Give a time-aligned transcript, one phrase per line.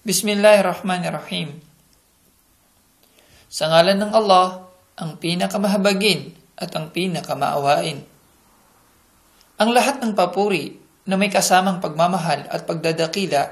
[0.00, 1.60] Bismillahirrahmanirrahim.
[3.52, 4.64] Sa ngalan ng Allah,
[4.96, 8.00] ang pinakamahabagin at ang pinakamaawain.
[9.60, 13.44] Ang lahat ng papuri na may kasamang pagmamahal at pagdadakila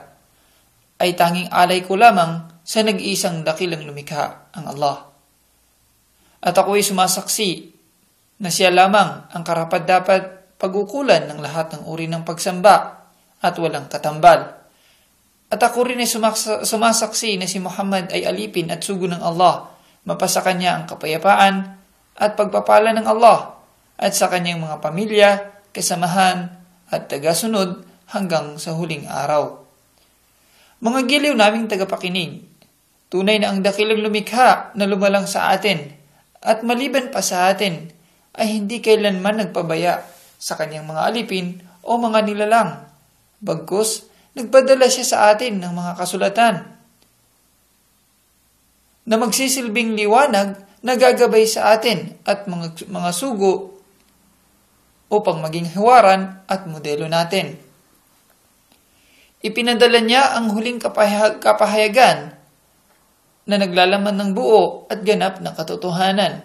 [1.05, 5.05] ay tanging alay ko lamang sa nag-iisang dakilang lumikha, ang Allah.
[6.41, 7.77] At ako ay sumasaksi
[8.41, 13.05] na siya lamang ang karapat-dapat pagukulan ng lahat ng uri ng pagsamba
[13.37, 14.58] at walang katambal
[15.49, 16.09] at ako rin ay
[16.65, 19.73] sumasaksi na si Muhammad ay alipin at sugo ng Allah,
[20.05, 21.81] mapasa kanya ang kapayapaan
[22.21, 23.57] at pagpapala ng Allah
[23.97, 25.31] at sa kanyang mga pamilya,
[25.73, 26.53] kasamahan
[26.93, 29.65] at tagasunod hanggang sa huling araw.
[30.85, 32.45] Mga giliw naming tagapakinig,
[33.09, 35.97] tunay na ang dakilang lumikha na lumalang sa atin
[36.45, 37.89] at maliban pa sa atin
[38.37, 40.05] ay hindi kailanman nagpabaya
[40.39, 41.47] sa kanyang mga alipin
[41.83, 42.71] o mga nilalang.
[43.43, 44.08] Bagkus,
[44.39, 46.57] nagpadala siya sa atin ng mga kasulatan
[49.09, 53.81] na magsisilbing liwanag na gagabay sa atin at mga, mga sugo
[55.09, 57.57] upang maging hiwaran at modelo natin.
[59.41, 60.77] Ipinadala niya ang huling
[61.41, 62.37] kapahayagan
[63.49, 66.45] na naglalaman ng buo at ganap na katotohanan.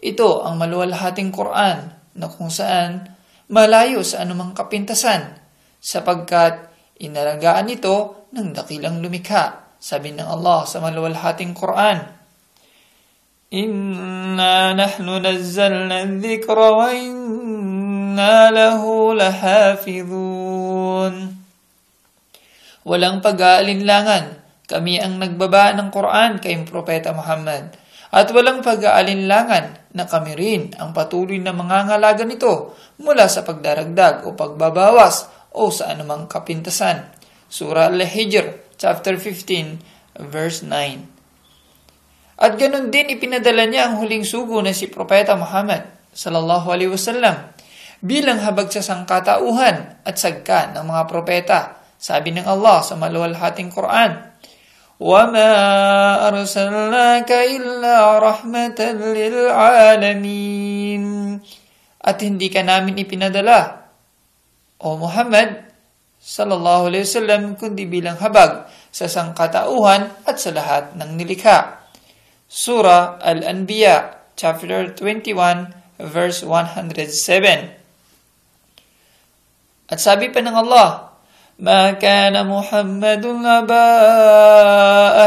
[0.00, 3.12] Ito ang maluwalhating Quran na kung saan
[3.52, 5.36] malayo sa anumang kapintasan
[5.82, 6.69] sapagkat
[7.00, 9.72] Inalagaan ito ng dakilang lumikha.
[9.80, 12.04] Sabi ng Allah sa maluwalhating Quran,
[13.50, 20.14] Inna nahnu nazzalna dhikra wa inna lahu lahafidhun.
[22.84, 24.38] Walang pag-aalinlangan.
[24.70, 27.74] Kami ang nagbaba ng Quran kay Propeta Muhammad.
[28.14, 34.34] At walang pag-aalinlangan na kami rin ang patuloy na mangangalaga nito mula sa pagdaragdag o
[34.38, 37.09] pagbabawas o sa anumang kapintasan.
[37.47, 39.79] Surah Al-Hijr, chapter 15,
[40.19, 41.15] verse 9.
[42.35, 47.55] At ganun din ipinadala niya ang huling sugo na si Propeta Muhammad sallallahu alaihi wasallam
[48.03, 51.79] bilang habag sa sangkatauhan at sagka ng mga propeta.
[51.95, 54.35] Sabi ng Allah sa maluwalhating Quran,
[54.95, 55.51] وَمَا
[56.31, 58.79] أَرْسَلْنَاكَ إِلَّا رَحْمَةً
[59.15, 61.03] لِلْعَالَمِينَ
[61.99, 63.78] At hindi ka namin ipinadala
[64.81, 65.63] o Muhammad
[66.19, 71.85] sallallahu alaihi wasallam kundi bilang habag sa sangkatauhan at sa lahat ng nilikha.
[72.49, 77.85] Surah Al-Anbiya chapter 21 verse 107.
[79.85, 81.15] At sabi pa ng Allah,
[81.59, 83.89] ما كان محمد أبا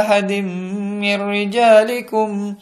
[0.01, 0.33] أحد
[1.01, 2.55] من رجالكم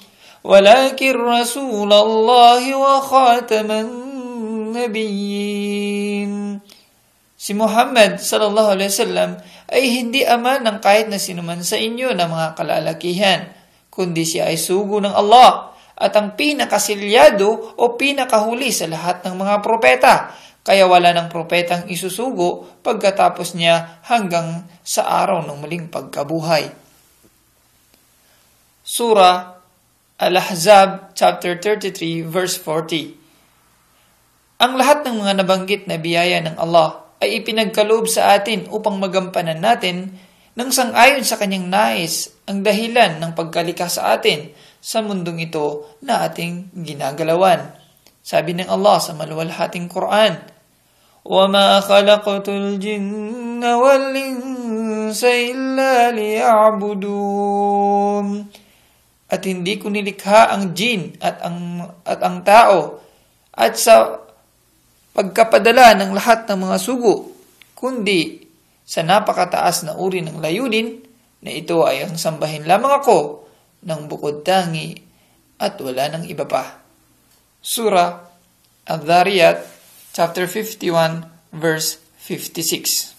[0.45, 3.71] ولكن رسول الله وخاتم
[4.77, 6.60] النبيين
[7.42, 12.30] Si Muhammad sallallahu alaihi wasallam ay hindi ama ng kahit na sinuman sa inyo na
[12.30, 13.50] mga kalalakihan,
[13.90, 19.56] kundi siya ay sugo ng Allah at ang pinakasilyado o pinakahuli sa lahat ng mga
[19.66, 20.38] propeta.
[20.62, 26.70] Kaya wala ng propetang isusugo pagkatapos niya hanggang sa araw ng muling pagkabuhay.
[28.86, 29.58] Surah
[30.22, 34.62] Al-Ahzab chapter 33 verse 40.
[34.62, 39.61] Ang lahat ng mga nabanggit na biyaya ng Allah ay ipinagkaloob sa atin upang magampanan
[39.61, 40.13] natin
[40.57, 46.25] ng sangayon sa kanyang nais ang dahilan ng pagkalika sa atin sa mundong ito na
[46.25, 47.77] ating ginagalawan.
[48.25, 50.57] Sabi ng Allah sa maluwalhating Quran,
[51.27, 57.47] وَمَا خَلَقْتُ الْجِنَّ وَالْإِنسَ إِلَّا لِيَعْبُدُونَ
[59.27, 63.03] At hindi ko nilikha ang jin at ang, at ang tao
[63.51, 64.20] at sa
[65.12, 67.32] pagkapadala ng lahat ng mga sugo,
[67.76, 68.48] kundi
[68.88, 71.00] sa napakataas na uri ng layunin
[71.42, 73.48] na ito ay ang sambahin lamang ako
[73.82, 75.00] ng bukod tangi
[75.58, 76.84] at wala ng iba pa.
[77.62, 78.18] Surah
[78.90, 79.62] Al-Dhariyat,
[80.12, 83.14] chapter 51, verse 56.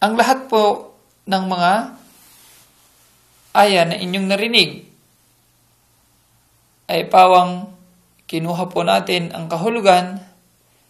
[0.00, 0.96] Ang lahat po
[1.28, 1.72] ng mga
[3.52, 4.89] aya na inyong narinig
[6.90, 7.70] ay pawang
[8.26, 10.18] kinuha po natin ang kahulugan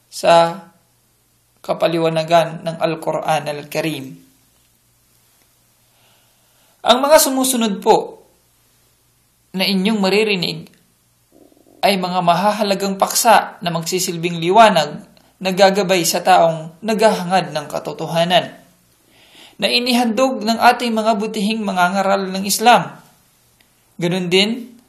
[0.08, 0.64] sa
[1.60, 4.04] kapaliwanagan ng Al-Quran Al-Karim.
[6.80, 8.24] Ang mga sumusunod po
[9.52, 10.72] na inyong maririnig
[11.84, 15.04] ay mga mahahalagang paksa na magsisilbing liwanag
[15.40, 18.56] na gagabay sa taong naghahangad ng katotohanan
[19.60, 22.96] na inihandog ng ating mga butihing mangangaral ng Islam.
[24.00, 24.79] Ganon din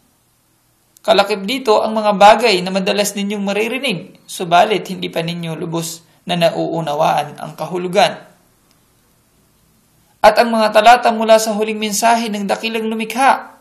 [1.02, 6.38] Kalakip dito ang mga bagay na madalas ninyong maririnig, subalit hindi pa ninyo lubos na
[6.38, 8.22] nauunawaan ang kahulugan.
[10.22, 13.58] At ang mga talata mula sa huling mensahe ng dakilang lumikha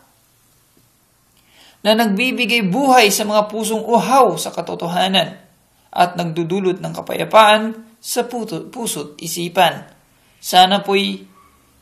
[1.81, 5.41] na nagbibigay buhay sa mga pusong uhaw sa katotohanan
[5.89, 9.89] at nagdudulot ng kapayapaan sa puto, puso't isipan.
[10.37, 11.25] Sana po'y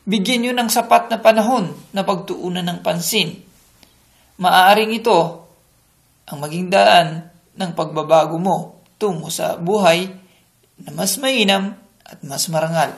[0.08, 3.40] bigyan nyo ng sapat na panahon na pagtuunan ng pansin.
[4.40, 5.39] Maaaring ito
[6.30, 7.26] ang maging daan
[7.58, 10.06] ng pagbabago mo tungo sa buhay
[10.80, 11.74] na mas mainam
[12.06, 12.94] at mas marangal.